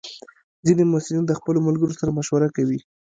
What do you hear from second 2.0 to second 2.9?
مشوره کوي.